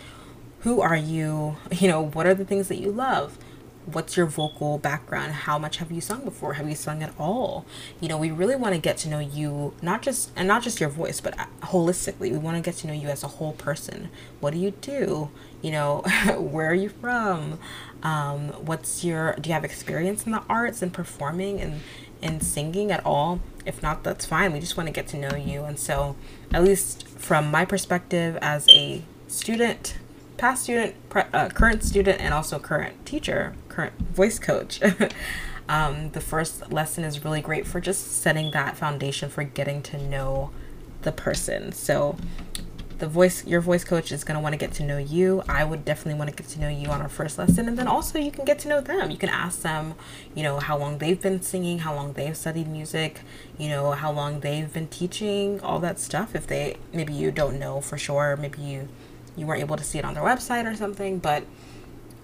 Who 0.61 0.81
are 0.81 0.97
you? 0.97 1.57
You 1.73 1.89
know, 1.89 2.07
what 2.07 2.27
are 2.27 2.35
the 2.35 2.45
things 2.45 2.69
that 2.69 2.79
you 2.79 2.91
love? 2.93 3.39
What's 3.93 4.17
your 4.17 4.27
vocal 4.27 4.79
background? 4.79 5.33
How 5.33 5.59
much 5.59 5.79
have 5.79 5.91
you 5.91 6.01
sung 6.01 6.25
before? 6.25 6.55
Have 6.55 6.69
you 6.69 6.75
sung 6.75 7.03
at 7.03 7.13
all? 7.19 7.65
You 8.01 8.09
know 8.09 8.19
we 8.19 8.31
really 8.31 8.57
want 8.57 8.75
to 8.75 8.81
get 8.81 8.99
to 8.99 9.09
know 9.09 9.19
you 9.19 9.75
not 9.83 10.03
just 10.03 10.31
and 10.37 10.47
not 10.47 10.63
just 10.63 10.81
your 10.81 10.91
voice 10.91 11.21
but 11.21 11.39
uh, 11.39 11.47
holistically. 11.63 12.31
We 12.31 12.39
want 12.39 12.57
to 12.57 12.63
get 12.63 12.79
to 12.81 12.87
know 12.87 12.93
you 12.93 13.09
as 13.09 13.23
a 13.23 13.29
whole 13.29 13.53
person. 13.53 14.11
What 14.41 14.53
do 14.53 14.59
you 14.59 14.73
do? 14.73 15.31
You 15.63 15.71
know 15.73 16.03
where 16.39 16.71
are 16.71 16.75
you 16.75 16.89
from? 16.89 17.59
Um, 18.03 18.49
what's 18.65 19.05
your 19.05 19.35
do 19.35 19.49
you 19.49 19.55
have 19.55 19.65
experience 19.65 20.27
in 20.27 20.33
the 20.33 20.43
arts 20.49 20.83
and 20.83 20.93
performing 20.93 21.61
and 21.61 21.81
and 22.23 22.43
singing 22.43 22.91
at 22.91 23.05
all? 23.07 23.41
If 23.65 23.83
not 23.83 24.05
that's 24.05 24.27
fine. 24.27 24.53
We 24.53 24.61
just 24.61 24.77
want 24.77 24.89
to 24.89 24.93
get 24.93 25.09
to 25.09 25.17
know 25.17 25.37
you. 25.37 25.65
And 25.65 25.79
so 25.79 26.17
at 26.53 26.63
least 26.63 27.07
from 27.07 27.51
my 27.51 27.65
perspective 27.65 28.37
as 28.43 28.69
a 28.69 29.03
student 29.29 29.99
past 30.39 30.63
student, 30.65 30.95
uh, 31.15 31.49
current 31.51 31.83
student, 31.85 32.21
and 32.21 32.33
also 32.33 32.59
current 32.59 33.05
teacher, 33.05 33.55
current 33.69 33.93
voice 33.99 34.39
coach. 34.39 34.81
um, 35.69 36.11
the 36.13 36.21
first 36.21 36.73
lesson 36.73 37.05
is 37.05 37.25
really 37.25 37.43
great 37.43 37.67
for 37.67 37.81
just 37.81 38.23
setting 38.23 38.51
that 38.53 38.77
foundation 38.77 39.29
for 39.29 39.45
getting 39.45 39.83
to 39.83 39.99
know 39.99 40.51
the 41.03 41.13
person. 41.13 41.73
So 41.73 42.17
the 42.99 43.07
voice 43.07 43.47
your 43.47 43.61
voice 43.61 43.85
coach 43.85 44.11
is 44.11 44.25
going 44.25 44.35
to 44.35 44.41
want 44.41 44.53
to 44.53 44.57
get 44.57 44.73
to 44.73 44.83
know 44.83 44.99
you 44.99 45.43
i 45.49 45.65
would 45.65 45.85
definitely 45.85 46.19
want 46.19 46.29
to 46.29 46.35
get 46.35 46.51
to 46.51 46.61
know 46.61 46.69
you 46.69 46.89
on 46.89 47.01
our 47.01 47.09
first 47.09 47.39
lesson 47.39 47.69
and 47.69 47.79
then 47.79 47.87
also 47.87 48.19
you 48.19 48.31
can 48.31 48.45
get 48.45 48.59
to 48.59 48.69
know 48.69 48.81
them 48.81 49.11
you 49.11 49.17
can 49.17 49.29
ask 49.29 49.63
them 49.63 49.95
you 50.35 50.43
know 50.43 50.59
how 50.59 50.77
long 50.77 50.99
they've 50.99 51.21
been 51.21 51.41
singing 51.41 51.79
how 51.79 51.95
long 51.95 52.13
they've 52.15 52.37
studied 52.37 52.67
music 52.67 53.21
you 53.57 53.69
know 53.69 53.93
how 53.93 54.11
long 54.11 54.41
they've 54.41 54.73
been 54.73 54.89
teaching 54.89 55.61
all 55.61 55.79
that 55.79 55.99
stuff 55.99 56.35
if 56.35 56.47
they 56.47 56.77
maybe 56.93 57.13
you 57.13 57.31
don't 57.31 57.59
know 57.59 57.81
for 57.81 57.97
sure 57.97 58.37
maybe 58.37 58.61
you 58.61 58.89
you 59.39 59.47
weren't 59.47 59.61
able 59.61 59.77
to 59.77 59.85
see 59.85 59.99
it 59.99 60.05
on 60.05 60.15
their 60.15 60.23
website 60.23 60.71
or 60.71 60.75
something, 60.75 61.19
but 61.19 61.45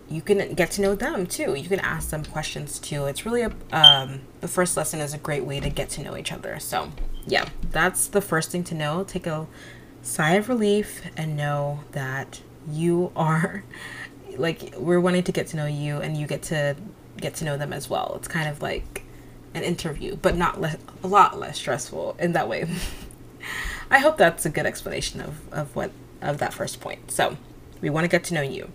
you 0.08 0.20
can 0.20 0.54
get 0.54 0.70
to 0.72 0.82
know 0.82 0.94
them 0.94 1.26
too. 1.26 1.54
You 1.54 1.68
can 1.68 1.80
ask 1.80 2.10
them 2.10 2.24
questions 2.24 2.78
too. 2.78 3.06
It's 3.06 3.24
really 3.24 3.42
a 3.42 3.52
um, 3.72 4.20
the 4.40 4.48
first 4.48 4.76
lesson 4.76 5.00
is 5.00 5.14
a 5.14 5.18
great 5.18 5.44
way 5.44 5.60
to 5.60 5.70
get 5.70 5.88
to 5.90 6.02
know 6.02 6.16
each 6.16 6.32
other. 6.32 6.58
So 6.58 6.90
yeah, 7.26 7.46
that's 7.70 8.08
the 8.08 8.20
first 8.20 8.50
thing 8.50 8.64
to 8.64 8.74
know. 8.74 9.04
Take 9.04 9.26
a 9.26 9.46
sigh 10.02 10.34
of 10.34 10.48
relief 10.48 11.02
and 11.16 11.36
know 11.36 11.80
that 11.92 12.42
you 12.68 13.12
are 13.16 13.64
like 14.36 14.74
we're 14.76 15.00
wanting 15.00 15.22
to 15.22 15.32
get 15.32 15.46
to 15.48 15.56
know 15.56 15.66
you 15.66 15.98
and 15.98 16.16
you 16.16 16.26
get 16.26 16.42
to 16.42 16.76
get 17.16 17.34
to 17.36 17.44
know 17.44 17.56
them 17.56 17.72
as 17.72 17.88
well. 17.88 18.14
It's 18.16 18.28
kind 18.28 18.48
of 18.48 18.60
like 18.60 19.04
an 19.54 19.62
interview, 19.62 20.16
but 20.16 20.36
not 20.36 20.60
le- 20.60 20.76
a 21.02 21.06
lot 21.06 21.38
less 21.38 21.56
stressful 21.58 22.16
in 22.18 22.32
that 22.32 22.48
way. 22.48 22.68
I 23.90 23.98
hope 23.98 24.16
that's 24.16 24.44
a 24.44 24.50
good 24.50 24.66
explanation 24.66 25.20
of, 25.20 25.52
of 25.52 25.76
what 25.76 25.92
of 26.20 26.38
that 26.38 26.52
first 26.52 26.80
point. 26.80 27.10
So 27.10 27.36
we 27.80 27.90
want 27.90 28.04
to 28.04 28.08
get 28.08 28.24
to 28.24 28.34
know 28.34 28.42
you. 28.42 28.70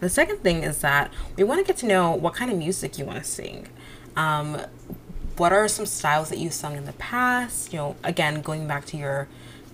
The 0.00 0.08
second 0.08 0.38
thing 0.38 0.62
is 0.62 0.78
that 0.80 1.12
we 1.36 1.44
want 1.44 1.60
to 1.60 1.66
get 1.66 1.76
to 1.78 1.86
know 1.86 2.12
what 2.12 2.34
kind 2.34 2.50
of 2.50 2.58
music 2.58 2.98
you 2.98 3.04
want 3.04 3.18
to 3.18 3.24
sing. 3.24 3.68
Um, 4.16 4.60
what 5.36 5.52
are 5.52 5.66
some 5.68 5.86
styles 5.86 6.28
that 6.28 6.38
you've 6.38 6.52
sung 6.52 6.76
in 6.76 6.84
the 6.84 6.92
past? 6.94 7.72
You 7.72 7.78
know, 7.78 7.96
again, 8.02 8.42
going 8.42 8.66
back 8.66 8.84
to 8.86 8.96
your 8.96 9.28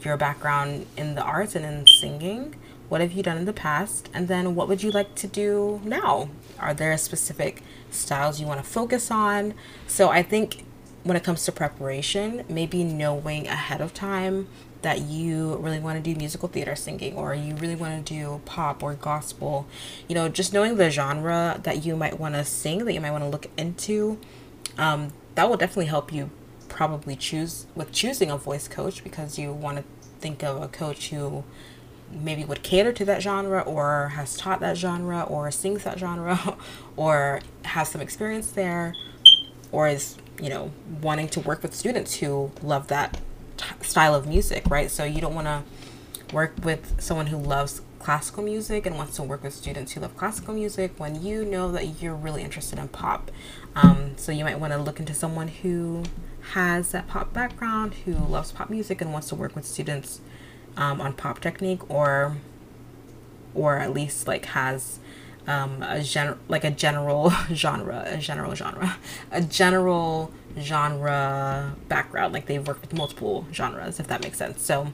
your 0.04 0.16
background 0.16 0.86
in 0.96 1.14
the 1.14 1.22
arts 1.22 1.54
and 1.54 1.64
in 1.64 1.86
singing. 1.86 2.54
What 2.88 3.00
have 3.00 3.12
you 3.12 3.22
done 3.22 3.36
in 3.36 3.44
the 3.44 3.52
past? 3.52 4.08
And 4.14 4.28
then 4.28 4.54
what 4.54 4.68
would 4.68 4.82
you 4.82 4.90
like 4.90 5.14
to 5.16 5.26
do 5.26 5.80
now? 5.84 6.30
Are 6.58 6.72
there 6.72 6.96
specific 6.96 7.62
styles 7.90 8.40
you 8.40 8.46
want 8.46 8.62
to 8.62 8.68
focus 8.68 9.10
on? 9.10 9.54
So 9.86 10.08
I 10.08 10.22
think 10.22 10.64
when 11.04 11.16
it 11.16 11.24
comes 11.24 11.44
to 11.44 11.52
preparation, 11.52 12.44
maybe 12.48 12.84
knowing 12.84 13.46
ahead 13.46 13.80
of 13.80 13.92
time 13.94 14.48
that 14.82 15.00
you 15.00 15.56
really 15.56 15.80
want 15.80 16.02
to 16.02 16.02
do 16.02 16.16
musical 16.16 16.48
theater 16.48 16.76
singing 16.76 17.14
or 17.14 17.34
you 17.34 17.54
really 17.56 17.74
want 17.74 18.06
to 18.06 18.14
do 18.14 18.40
pop 18.44 18.82
or 18.82 18.94
gospel, 18.94 19.66
you 20.08 20.14
know, 20.14 20.28
just 20.28 20.52
knowing 20.52 20.76
the 20.76 20.90
genre 20.90 21.60
that 21.64 21.84
you 21.84 21.96
might 21.96 22.18
want 22.18 22.34
to 22.34 22.44
sing, 22.44 22.84
that 22.84 22.92
you 22.92 23.00
might 23.00 23.10
want 23.10 23.24
to 23.24 23.28
look 23.28 23.46
into, 23.56 24.18
um, 24.76 25.12
that 25.34 25.48
will 25.48 25.56
definitely 25.56 25.86
help 25.86 26.12
you 26.12 26.30
probably 26.68 27.16
choose 27.16 27.66
with 27.74 27.90
choosing 27.92 28.30
a 28.30 28.36
voice 28.36 28.68
coach 28.68 29.02
because 29.02 29.38
you 29.38 29.52
want 29.52 29.78
to 29.78 29.84
think 30.20 30.42
of 30.42 30.62
a 30.62 30.68
coach 30.68 31.10
who 31.10 31.44
maybe 32.10 32.44
would 32.44 32.62
cater 32.62 32.92
to 32.92 33.04
that 33.04 33.22
genre 33.22 33.60
or 33.60 34.08
has 34.10 34.36
taught 34.36 34.60
that 34.60 34.76
genre 34.76 35.22
or 35.22 35.50
sings 35.50 35.84
that 35.84 35.98
genre 35.98 36.56
or 36.96 37.40
has 37.64 37.88
some 37.88 38.00
experience 38.00 38.50
there 38.52 38.94
or 39.72 39.88
is 39.88 40.16
you 40.40 40.48
know 40.48 40.70
wanting 41.02 41.28
to 41.28 41.40
work 41.40 41.62
with 41.62 41.74
students 41.74 42.16
who 42.16 42.50
love 42.62 42.88
that 42.88 43.20
style 43.82 44.14
of 44.14 44.26
music, 44.26 44.66
right? 44.68 44.90
So 44.90 45.04
you 45.04 45.20
don't 45.20 45.34
want 45.34 45.46
to 45.46 45.62
work 46.34 46.54
with 46.62 47.00
someone 47.00 47.26
who 47.26 47.38
loves 47.38 47.80
classical 47.98 48.42
music 48.42 48.86
and 48.86 48.96
wants 48.96 49.16
to 49.16 49.22
work 49.22 49.42
with 49.42 49.52
students 49.52 49.92
who 49.92 50.00
love 50.00 50.16
classical 50.16 50.54
music 50.54 50.92
when 50.98 51.22
you 51.22 51.44
know 51.44 51.72
that 51.72 52.00
you're 52.00 52.14
really 52.14 52.42
interested 52.42 52.78
in 52.78 52.88
pop. 52.88 53.30
Um, 53.74 54.12
so 54.16 54.32
you 54.32 54.44
might 54.44 54.58
want 54.60 54.72
to 54.72 54.78
look 54.78 55.00
into 55.00 55.14
someone 55.14 55.48
who 55.48 56.04
has 56.52 56.92
that 56.92 57.06
pop 57.06 57.32
background, 57.32 57.94
who 58.04 58.14
loves 58.14 58.52
pop 58.52 58.70
music 58.70 59.00
and 59.00 59.12
wants 59.12 59.28
to 59.28 59.34
work 59.34 59.54
with 59.54 59.64
students 59.64 60.20
um, 60.76 61.00
on 61.00 61.12
pop 61.12 61.40
technique, 61.40 61.88
or 61.90 62.36
or 63.54 63.78
at 63.78 63.92
least 63.92 64.28
like 64.28 64.46
has 64.46 65.00
um, 65.46 65.82
a 65.82 66.02
gen 66.02 66.38
like 66.48 66.64
a 66.64 66.70
general 66.70 67.30
genre, 67.52 68.04
a 68.06 68.18
general 68.18 68.54
genre, 68.54 68.96
a 69.30 69.42
general 69.42 70.32
genre 70.60 71.74
background. 71.88 72.32
Like 72.32 72.46
they've 72.46 72.66
worked 72.66 72.82
with 72.82 72.94
multiple 72.94 73.46
genres, 73.52 74.00
if 74.00 74.06
that 74.08 74.22
makes 74.22 74.38
sense. 74.38 74.62
So, 74.62 74.92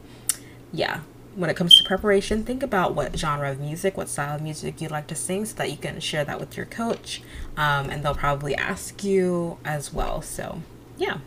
yeah, 0.72 1.00
when 1.34 1.50
it 1.50 1.56
comes 1.56 1.76
to 1.78 1.84
preparation, 1.84 2.44
think 2.44 2.62
about 2.62 2.94
what 2.94 3.16
genre 3.18 3.50
of 3.50 3.60
music, 3.60 3.96
what 3.96 4.08
style 4.08 4.36
of 4.36 4.42
music 4.42 4.80
you'd 4.80 4.90
like 4.90 5.06
to 5.08 5.14
sing 5.14 5.44
so 5.44 5.56
that 5.56 5.70
you 5.70 5.76
can 5.76 6.00
share 6.00 6.24
that 6.24 6.40
with 6.40 6.56
your 6.56 6.66
coach. 6.66 7.22
Um, 7.56 7.90
and 7.90 8.04
they'll 8.04 8.14
probably 8.14 8.54
ask 8.54 9.02
you 9.04 9.58
as 9.64 9.92
well. 9.92 10.22
So, 10.22 10.62
yeah, 10.96 11.18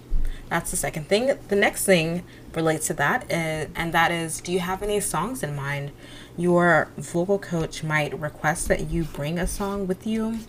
that's 0.50 0.72
the 0.72 0.78
second 0.78 1.08
thing. 1.08 1.38
The 1.48 1.56
next 1.56 1.86
thing 1.86 2.24
relates 2.54 2.88
to 2.88 2.94
that, 2.96 3.26
is, 3.30 3.68
uh, 3.68 3.70
and 3.76 3.94
that 3.94 4.12
is 4.12 4.42
do 4.42 4.52
you 4.52 4.60
have 4.60 4.82
any 4.82 5.00
songs 5.00 5.44
in 5.44 5.56
mind? 5.56 5.92
Your 6.38 6.90
vocal 6.98 7.40
coach 7.40 7.84
might 7.84 8.18
request 8.18 8.68
that 8.68 8.90
you 8.90 9.04
bring 9.04 9.40
a 9.40 9.48
song 9.48 9.88
with 9.88 10.06
you 10.06 10.40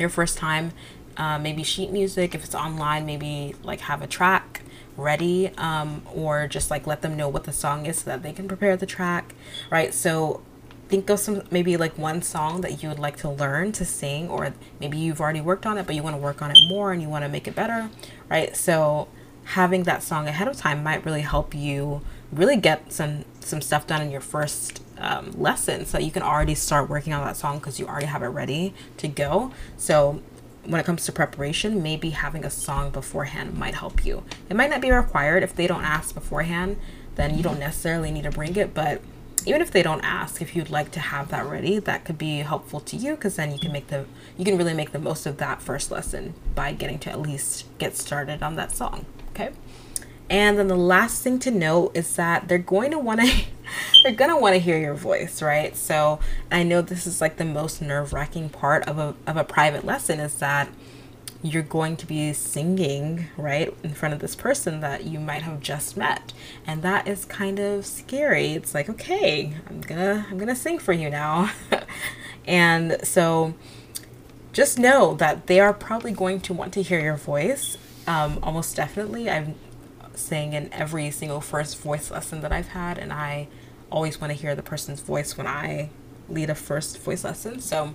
your 0.00 0.08
first 0.08 0.38
time 0.38 0.72
uh, 1.20 1.38
maybe 1.38 1.62
sheet 1.62 1.90
music 1.90 2.34
if 2.34 2.42
it's 2.42 2.54
online 2.54 3.04
maybe 3.04 3.54
like 3.62 3.80
have 3.80 4.00
a 4.00 4.06
track 4.06 4.62
ready 4.96 5.50
um, 5.58 6.02
or 6.14 6.48
just 6.48 6.70
like 6.70 6.86
let 6.86 7.02
them 7.02 7.14
know 7.14 7.28
what 7.28 7.44
the 7.44 7.52
song 7.52 7.84
is 7.84 7.98
so 7.98 8.04
that 8.06 8.22
they 8.22 8.32
can 8.32 8.48
prepare 8.48 8.74
the 8.74 8.86
track 8.86 9.34
right? 9.70 9.92
So 9.92 10.40
think 10.88 11.10
of 11.10 11.20
some 11.20 11.42
maybe 11.50 11.76
like 11.76 11.96
one 11.98 12.22
song 12.22 12.62
that 12.62 12.82
you 12.82 12.88
would 12.88 12.98
like 12.98 13.16
to 13.18 13.28
learn 13.28 13.70
to 13.72 13.84
sing 13.84 14.30
or 14.30 14.54
maybe 14.80 14.96
you've 14.96 15.20
already 15.20 15.42
worked 15.42 15.66
on 15.66 15.76
it 15.76 15.86
but 15.86 15.94
you 15.94 16.02
want 16.02 16.16
to 16.16 16.22
work 16.22 16.40
on 16.40 16.50
it 16.50 16.58
more 16.70 16.90
and 16.90 17.02
you 17.02 17.08
want 17.08 17.22
to 17.22 17.28
make 17.28 17.46
it 17.46 17.54
better 17.54 17.90
right? 18.30 18.56
So 18.56 19.08
having 19.44 19.82
that 19.82 20.02
song 20.02 20.26
ahead 20.26 20.48
of 20.48 20.56
time 20.56 20.82
might 20.82 21.04
really 21.04 21.20
help 21.20 21.54
you 21.54 22.00
really 22.32 22.56
get 22.56 22.92
some 22.92 23.24
some 23.40 23.60
stuff 23.60 23.86
done 23.86 24.00
in 24.00 24.10
your 24.10 24.20
first 24.20 24.82
um, 24.98 25.32
lesson 25.32 25.84
so 25.86 25.98
you 25.98 26.10
can 26.10 26.22
already 26.22 26.54
start 26.54 26.88
working 26.88 27.12
on 27.12 27.24
that 27.24 27.36
song 27.36 27.58
because 27.58 27.80
you 27.80 27.86
already 27.86 28.06
have 28.06 28.22
it 28.22 28.28
ready 28.28 28.74
to 28.98 29.08
go. 29.08 29.50
So 29.76 30.22
when 30.64 30.80
it 30.80 30.86
comes 30.86 31.04
to 31.06 31.12
preparation, 31.12 31.82
maybe 31.82 32.10
having 32.10 32.44
a 32.44 32.50
song 32.50 32.90
beforehand 32.90 33.56
might 33.56 33.74
help 33.74 34.04
you. 34.04 34.24
It 34.48 34.56
might 34.56 34.70
not 34.70 34.80
be 34.80 34.90
required. 34.90 35.42
If 35.42 35.54
they 35.54 35.66
don't 35.66 35.84
ask 35.84 36.14
beforehand, 36.14 36.78
then 37.14 37.36
you 37.36 37.42
don't 37.42 37.58
necessarily 37.58 38.10
need 38.10 38.24
to 38.24 38.30
bring 38.30 38.56
it, 38.56 38.74
but 38.74 39.00
even 39.46 39.62
if 39.62 39.70
they 39.70 39.82
don't 39.82 40.02
ask 40.02 40.42
if 40.42 40.54
you'd 40.54 40.70
like 40.70 40.90
to 40.90 41.00
have 41.00 41.28
that 41.30 41.46
ready 41.46 41.78
that 41.78 42.04
could 42.04 42.18
be 42.18 42.40
helpful 42.40 42.78
to 42.78 42.94
you 42.94 43.14
because 43.14 43.36
then 43.36 43.50
you 43.50 43.58
can 43.58 43.72
make 43.72 43.86
the 43.86 44.04
you 44.36 44.44
can 44.44 44.58
really 44.58 44.74
make 44.74 44.92
the 44.92 44.98
most 44.98 45.24
of 45.24 45.38
that 45.38 45.62
first 45.62 45.90
lesson 45.90 46.34
by 46.54 46.72
getting 46.72 46.98
to 46.98 47.10
at 47.10 47.18
least 47.18 47.64
get 47.78 47.96
started 47.96 48.42
on 48.42 48.56
that 48.56 48.70
song 48.70 49.06
okay? 49.30 49.50
And 50.28 50.58
then 50.58 50.68
the 50.68 50.76
last 50.76 51.22
thing 51.22 51.38
to 51.40 51.50
note 51.50 51.90
is 51.94 52.14
that 52.16 52.46
they're 52.48 52.58
going 52.58 52.92
to 52.92 52.98
want 52.98 53.20
to 53.20 53.44
they're 54.02 54.12
to 54.12 54.36
want 54.36 54.54
to 54.54 54.60
hear 54.60 54.78
your 54.78 54.94
voice, 54.94 55.42
right? 55.42 55.76
So, 55.76 56.20
I 56.50 56.62
know 56.62 56.82
this 56.82 57.06
is 57.06 57.20
like 57.20 57.36
the 57.36 57.44
most 57.44 57.82
nerve-wracking 57.82 58.50
part 58.50 58.88
of 58.88 58.98
a 58.98 59.14
of 59.26 59.36
a 59.36 59.44
private 59.44 59.84
lesson 59.84 60.20
is 60.20 60.34
that 60.36 60.68
you're 61.42 61.62
going 61.62 61.96
to 61.96 62.06
be 62.06 62.32
singing 62.32 63.26
right 63.36 63.74
in 63.82 63.94
front 63.94 64.12
of 64.12 64.20
this 64.20 64.34
person 64.34 64.80
that 64.80 65.04
you 65.04 65.18
might 65.18 65.42
have 65.42 65.60
just 65.60 65.96
met. 65.96 66.32
And 66.66 66.82
that 66.82 67.08
is 67.08 67.24
kind 67.24 67.58
of 67.58 67.86
scary. 67.86 68.52
It's 68.52 68.74
like 68.74 68.90
okay 68.90 69.54
i'm 69.68 69.80
gonna 69.80 70.26
i'm 70.30 70.38
gonna 70.38 70.56
sing 70.56 70.78
for 70.78 70.92
you 70.92 71.10
now. 71.10 71.50
And 72.46 72.96
so 73.06 73.54
just 74.52 74.78
know 74.78 75.14
that 75.14 75.46
they 75.46 75.60
are 75.60 75.72
probably 75.72 76.10
going 76.10 76.40
to 76.40 76.54
want 76.54 76.72
to 76.72 76.82
hear 76.82 76.98
your 76.98 77.16
voice. 77.16 77.76
Um, 78.06 78.38
almost 78.42 78.74
definitely 78.74 79.30
i've 79.30 79.54
sang 80.14 80.52
in 80.52 80.72
every 80.72 81.10
single 81.10 81.40
first 81.40 81.78
voice 81.78 82.10
lesson 82.10 82.40
that 82.40 82.52
I've 82.52 82.68
had, 82.68 82.98
and 82.98 83.12
I 83.12 83.48
always 83.90 84.20
want 84.20 84.32
to 84.32 84.38
hear 84.38 84.54
the 84.54 84.62
person's 84.62 85.00
voice 85.00 85.36
when 85.36 85.46
I 85.46 85.90
lead 86.28 86.50
a 86.50 86.54
first 86.54 86.98
voice 86.98 87.24
lesson. 87.24 87.60
So, 87.60 87.94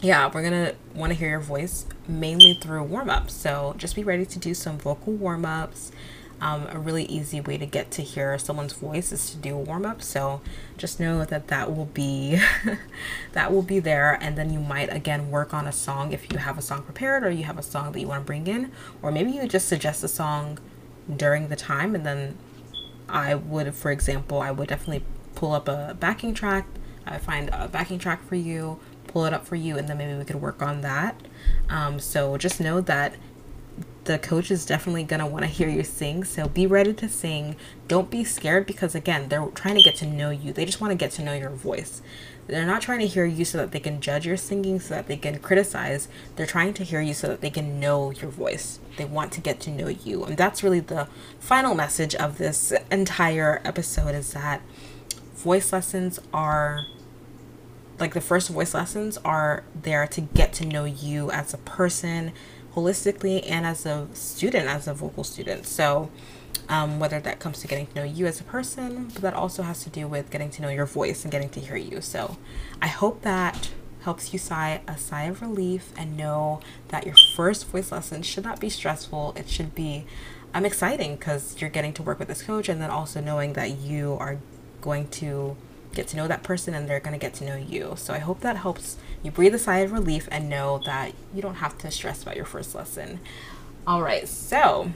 yeah, 0.00 0.30
we're 0.32 0.42
gonna 0.42 0.74
want 0.94 1.12
to 1.12 1.18
hear 1.18 1.30
your 1.30 1.40
voice 1.40 1.86
mainly 2.06 2.54
through 2.54 2.84
warm 2.84 3.10
ups. 3.10 3.34
So, 3.34 3.74
just 3.76 3.94
be 3.94 4.04
ready 4.04 4.26
to 4.26 4.38
do 4.38 4.54
some 4.54 4.78
vocal 4.78 5.12
warm 5.12 5.44
ups. 5.44 5.92
Um, 6.40 6.68
a 6.70 6.78
really 6.78 7.04
easy 7.06 7.40
way 7.40 7.58
to 7.58 7.66
get 7.66 7.90
to 7.92 8.02
hear 8.02 8.38
someone's 8.38 8.72
voice 8.72 9.10
is 9.10 9.30
to 9.30 9.36
do 9.36 9.56
a 9.56 9.58
warm 9.58 9.84
up. 9.84 10.00
So 10.00 10.40
just 10.76 11.00
know 11.00 11.24
that 11.24 11.48
that 11.48 11.74
will 11.74 11.86
be 11.86 12.40
that 13.32 13.52
will 13.52 13.62
be 13.62 13.80
there, 13.80 14.16
and 14.20 14.38
then 14.38 14.52
you 14.52 14.60
might 14.60 14.92
again 14.92 15.30
work 15.30 15.52
on 15.52 15.66
a 15.66 15.72
song 15.72 16.12
if 16.12 16.30
you 16.32 16.38
have 16.38 16.56
a 16.56 16.62
song 16.62 16.82
prepared 16.82 17.24
or 17.24 17.30
you 17.30 17.42
have 17.42 17.58
a 17.58 17.62
song 17.62 17.90
that 17.90 18.00
you 18.00 18.06
want 18.06 18.22
to 18.22 18.26
bring 18.26 18.46
in, 18.46 18.70
or 19.02 19.10
maybe 19.10 19.32
you 19.32 19.48
just 19.48 19.66
suggest 19.68 20.04
a 20.04 20.08
song 20.08 20.60
during 21.16 21.48
the 21.48 21.56
time 21.56 21.94
and 21.94 22.06
then 22.06 22.36
I 23.08 23.34
would 23.34 23.74
for 23.74 23.90
example 23.90 24.40
I 24.40 24.50
would 24.50 24.68
definitely 24.68 25.04
pull 25.34 25.52
up 25.52 25.68
a 25.68 25.96
backing 25.98 26.34
track 26.34 26.66
I 27.06 27.18
find 27.18 27.50
a 27.52 27.68
backing 27.68 27.98
track 27.98 28.22
for 28.26 28.34
you 28.36 28.80
pull 29.08 29.24
it 29.24 29.34
up 29.34 29.44
for 29.44 29.56
you 29.56 29.76
and 29.76 29.88
then 29.88 29.98
maybe 29.98 30.16
we 30.16 30.24
could 30.24 30.40
work 30.40 30.62
on 30.62 30.82
that. 30.82 31.20
Um, 31.68 31.98
so 31.98 32.36
just 32.36 32.60
know 32.60 32.80
that 32.82 33.16
the 34.08 34.18
coach 34.18 34.50
is 34.50 34.64
definitely 34.64 35.04
going 35.04 35.20
to 35.20 35.26
want 35.26 35.44
to 35.44 35.50
hear 35.50 35.68
you 35.68 35.84
sing 35.84 36.24
so 36.24 36.48
be 36.48 36.66
ready 36.66 36.94
to 36.94 37.08
sing 37.08 37.54
don't 37.86 38.10
be 38.10 38.24
scared 38.24 38.66
because 38.66 38.94
again 38.94 39.28
they're 39.28 39.44
trying 39.48 39.74
to 39.74 39.82
get 39.82 39.94
to 39.94 40.06
know 40.06 40.30
you 40.30 40.50
they 40.50 40.64
just 40.64 40.80
want 40.80 40.90
to 40.90 40.96
get 40.96 41.10
to 41.10 41.22
know 41.22 41.34
your 41.34 41.50
voice 41.50 42.00
they're 42.48 42.64
not 42.64 42.80
trying 42.80 43.00
to 43.00 43.06
hear 43.06 43.26
you 43.26 43.44
so 43.44 43.58
that 43.58 43.72
they 43.72 43.78
can 43.78 44.00
judge 44.00 44.26
your 44.26 44.38
singing, 44.38 44.80
so 44.80 44.94
that 44.94 45.06
they 45.06 45.18
can 45.18 45.38
criticize. 45.38 46.08
They're 46.34 46.46
trying 46.46 46.72
to 46.74 46.82
hear 46.82 47.02
you 47.02 47.12
so 47.12 47.28
that 47.28 47.42
they 47.42 47.50
can 47.50 47.78
know 47.78 48.10
your 48.10 48.30
voice. 48.30 48.80
They 48.96 49.04
want 49.04 49.32
to 49.32 49.42
get 49.42 49.60
to 49.60 49.70
know 49.70 49.88
you. 49.88 50.24
And 50.24 50.38
that's 50.38 50.62
really 50.62 50.80
the 50.80 51.08
final 51.38 51.74
message 51.74 52.14
of 52.14 52.38
this 52.38 52.72
entire 52.90 53.60
episode 53.64 54.14
is 54.14 54.32
that 54.32 54.62
voice 55.34 55.74
lessons 55.74 56.18
are 56.32 56.86
like 58.00 58.14
the 58.14 58.20
first 58.20 58.48
voice 58.48 58.74
lessons 58.74 59.18
are 59.18 59.64
there 59.74 60.06
to 60.06 60.20
get 60.20 60.52
to 60.54 60.64
know 60.64 60.84
you 60.84 61.30
as 61.30 61.52
a 61.52 61.58
person 61.58 62.32
holistically 62.78 63.42
and 63.48 63.66
as 63.66 63.84
a 63.86 64.06
student, 64.12 64.68
as 64.68 64.86
a 64.86 64.94
vocal 64.94 65.24
student. 65.24 65.66
So, 65.66 66.10
um, 66.68 66.98
whether 66.98 67.18
that 67.20 67.38
comes 67.38 67.60
to 67.60 67.66
getting 67.66 67.86
to 67.88 67.94
know 67.94 68.04
you 68.04 68.26
as 68.26 68.40
a 68.40 68.44
person, 68.44 69.08
but 69.12 69.22
that 69.22 69.34
also 69.34 69.62
has 69.62 69.82
to 69.84 69.90
do 69.90 70.06
with 70.06 70.30
getting 70.30 70.50
to 70.50 70.62
know 70.62 70.68
your 70.68 70.86
voice 70.86 71.24
and 71.24 71.32
getting 71.32 71.48
to 71.50 71.60
hear 71.60 71.76
you. 71.76 72.00
So 72.00 72.36
I 72.82 72.88
hope 72.88 73.22
that 73.22 73.70
helps 74.02 74.32
you 74.32 74.38
sigh 74.38 74.80
a 74.86 74.96
sigh 74.98 75.24
of 75.24 75.40
relief 75.42 75.92
and 75.96 76.16
know 76.16 76.60
that 76.88 77.06
your 77.06 77.16
first 77.34 77.66
voice 77.68 77.90
lesson 77.90 78.22
should 78.22 78.44
not 78.44 78.60
be 78.60 78.68
stressful. 78.68 79.34
It 79.36 79.48
should 79.48 79.74
be 79.74 80.04
um, 80.54 80.64
exciting 80.64 81.16
because 81.16 81.60
you're 81.60 81.70
getting 81.70 81.92
to 81.94 82.02
work 82.02 82.18
with 82.18 82.28
this 82.28 82.42
coach 82.42 82.68
and 82.68 82.80
then 82.80 82.90
also 82.90 83.20
knowing 83.20 83.54
that 83.54 83.78
you 83.78 84.16
are 84.20 84.38
going 84.80 85.08
to 85.08 85.56
get 85.98 86.06
to 86.08 86.16
know 86.16 86.28
that 86.28 86.44
person 86.44 86.74
and 86.74 86.88
they're 86.88 87.00
going 87.00 87.18
to 87.18 87.18
get 87.18 87.34
to 87.34 87.44
know 87.44 87.56
you. 87.56 87.94
So 87.96 88.14
I 88.14 88.18
hope 88.18 88.40
that 88.40 88.56
helps 88.56 88.96
you 89.22 89.32
breathe 89.32 89.54
a 89.54 89.58
sigh 89.58 89.78
of 89.78 89.90
relief 89.90 90.28
and 90.30 90.48
know 90.48 90.80
that 90.86 91.12
you 91.34 91.42
don't 91.42 91.56
have 91.56 91.76
to 91.78 91.90
stress 91.90 92.22
about 92.22 92.36
your 92.36 92.44
first 92.44 92.72
lesson. 92.72 93.18
All 93.84 94.00
right, 94.00 94.28
so 94.28 94.92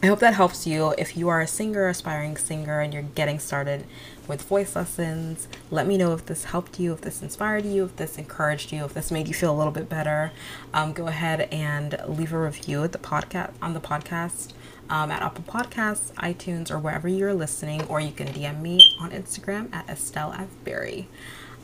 I 0.00 0.06
hope 0.06 0.20
that 0.20 0.34
helps 0.34 0.64
you. 0.64 0.94
If 0.96 1.16
you 1.16 1.28
are 1.28 1.40
a 1.40 1.46
singer, 1.46 1.88
aspiring 1.88 2.36
singer, 2.36 2.80
and 2.80 2.92
you're 2.92 3.02
getting 3.02 3.40
started 3.40 3.84
with 4.28 4.42
voice 4.42 4.76
lessons, 4.76 5.48
let 5.72 5.88
me 5.88 5.96
know 5.96 6.12
if 6.12 6.26
this 6.26 6.44
helped 6.44 6.78
you, 6.78 6.92
if 6.92 7.00
this 7.00 7.20
inspired 7.20 7.64
you, 7.64 7.84
if 7.84 7.96
this 7.96 8.16
encouraged 8.16 8.70
you, 8.72 8.84
if 8.84 8.94
this 8.94 9.10
made 9.10 9.26
you 9.26 9.34
feel 9.34 9.52
a 9.52 9.58
little 9.58 9.72
bit 9.72 9.88
better. 9.88 10.30
Um, 10.72 10.92
go 10.92 11.08
ahead 11.08 11.48
and 11.50 11.96
leave 12.06 12.32
a 12.32 12.38
review 12.38 12.84
at 12.84 12.92
the 12.92 12.98
podcast 12.98 13.52
on 13.60 13.74
the 13.74 13.80
podcast 13.80 14.52
um, 14.88 15.10
at 15.10 15.22
Apple 15.22 15.44
Podcasts, 15.44 16.12
iTunes, 16.14 16.70
or 16.70 16.78
wherever 16.78 17.08
you're 17.08 17.34
listening, 17.34 17.82
or 17.84 18.00
you 18.00 18.12
can 18.12 18.28
DM 18.28 18.60
me 18.60 18.81
on 19.02 19.10
Instagram 19.10 19.72
at 19.74 19.88
Estelle 19.88 20.32
F. 20.32 20.48
Berry. 20.64 21.08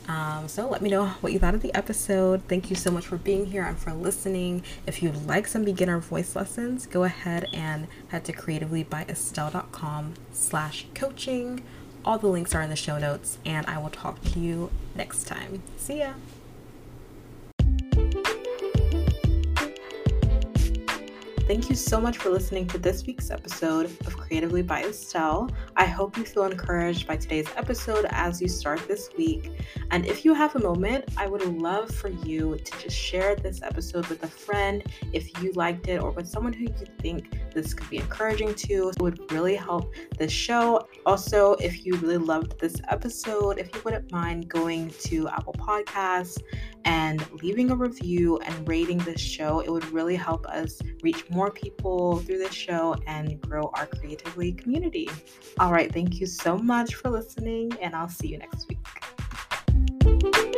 Um, 0.07 0.47
so 0.47 0.67
let 0.67 0.81
me 0.81 0.89
know 0.89 1.05
what 1.21 1.33
you 1.33 1.39
thought 1.39 1.53
of 1.53 1.61
the 1.61 1.73
episode. 1.75 2.41
Thank 2.47 2.71
you 2.71 2.75
so 2.75 2.89
much 2.89 3.05
for 3.05 3.17
being 3.17 3.45
here 3.45 3.63
and 3.63 3.77
for 3.77 3.93
listening. 3.93 4.63
If 4.87 5.03
you'd 5.03 5.27
like 5.27 5.45
some 5.47 5.63
beginner 5.63 5.99
voice 5.99 6.35
lessons, 6.35 6.87
go 6.87 7.03
ahead 7.03 7.45
and 7.53 7.87
head 8.07 8.25
to 8.25 8.33
creativelybyestelle.com 8.33 10.15
slash 10.31 10.87
coaching. 10.95 11.63
All 12.03 12.17
the 12.17 12.27
links 12.27 12.55
are 12.55 12.61
in 12.61 12.71
the 12.71 12.75
show 12.75 12.97
notes, 12.97 13.37
and 13.45 13.67
I 13.67 13.77
will 13.77 13.91
talk 13.91 14.21
to 14.23 14.39
you 14.39 14.71
next 14.95 15.27
time. 15.27 15.61
See 15.77 15.99
ya. 15.99 16.13
Thank 21.49 21.67
you 21.67 21.75
so 21.75 21.99
much 21.99 22.19
for 22.19 22.29
listening 22.29 22.67
to 22.67 22.77
this 22.77 23.07
week's 23.07 23.31
episode 23.31 23.87
of 24.05 24.15
Creatively 24.15 24.61
by 24.61 24.83
Estelle. 24.83 25.49
I 25.75 25.85
hope 25.85 26.15
you 26.15 26.23
feel 26.23 26.43
encouraged 26.43 27.07
by 27.07 27.17
today's 27.17 27.47
episode 27.55 28.05
as 28.11 28.39
you 28.39 28.47
start 28.47 28.87
this 28.87 29.09
week. 29.17 29.49
And 29.89 30.05
if 30.05 30.23
you 30.23 30.35
have 30.35 30.55
a 30.55 30.59
moment, 30.59 31.05
I 31.17 31.25
would 31.25 31.43
love 31.59 31.89
for 31.89 32.09
you 32.09 32.55
to 32.55 32.79
just 32.79 32.95
share 32.95 33.35
this 33.35 33.63
episode 33.63 34.05
with 34.09 34.21
a 34.21 34.27
friend 34.27 34.83
if 35.11 35.41
you 35.41 35.51
liked 35.53 35.87
it 35.87 36.03
or 36.03 36.11
with 36.11 36.27
someone 36.27 36.53
who 36.53 36.65
you 36.65 36.85
think 36.99 37.39
this 37.53 37.73
could 37.73 37.89
be 37.89 37.97
encouraging 37.97 38.53
to. 38.55 38.89
It 38.89 39.01
would 39.01 39.31
really 39.31 39.55
help 39.55 39.93
the 40.17 40.27
show. 40.27 40.87
Also, 41.05 41.53
if 41.53 41.85
you 41.85 41.95
really 41.95 42.17
loved 42.17 42.59
this 42.59 42.75
episode, 42.89 43.59
if 43.59 43.73
you 43.73 43.81
wouldn't 43.83 44.11
mind 44.11 44.47
going 44.49 44.89
to 45.01 45.27
Apple 45.29 45.53
Podcasts 45.53 46.37
and 46.85 47.25
leaving 47.41 47.71
a 47.71 47.75
review 47.75 48.37
and 48.39 48.67
rating 48.67 48.97
this 48.99 49.21
show, 49.21 49.59
it 49.59 49.69
would 49.69 49.85
really 49.91 50.15
help 50.15 50.45
us 50.47 50.79
reach 51.03 51.29
more 51.29 51.51
people 51.51 52.17
through 52.19 52.37
this 52.37 52.53
show 52.53 52.95
and 53.07 53.39
grow 53.41 53.71
our 53.75 53.85
creatively 53.85 54.51
community. 54.53 55.09
All 55.59 55.71
right, 55.71 55.91
thank 55.91 56.19
you 56.19 56.25
so 56.25 56.57
much 56.57 56.95
for 56.95 57.09
listening, 57.09 57.71
and 57.81 57.95
I'll 57.95 58.09
see 58.09 58.27
you 58.27 58.37
next 58.37 58.67
week. 58.69 60.48